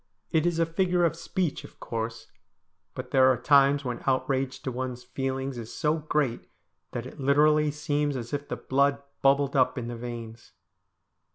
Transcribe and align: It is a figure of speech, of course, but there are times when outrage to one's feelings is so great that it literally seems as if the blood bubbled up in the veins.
It 0.31 0.47
is 0.47 0.57
a 0.57 0.65
figure 0.65 1.05
of 1.05 1.15
speech, 1.15 1.63
of 1.63 1.79
course, 1.79 2.25
but 2.95 3.11
there 3.11 3.27
are 3.31 3.37
times 3.37 3.85
when 3.85 4.01
outrage 4.07 4.59
to 4.63 4.71
one's 4.71 5.03
feelings 5.03 5.59
is 5.59 5.71
so 5.71 5.97
great 5.99 6.47
that 6.91 7.05
it 7.05 7.19
literally 7.19 7.69
seems 7.69 8.15
as 8.17 8.33
if 8.33 8.47
the 8.47 8.57
blood 8.57 9.03
bubbled 9.21 9.55
up 9.55 9.77
in 9.77 9.89
the 9.89 9.95
veins. 9.95 10.53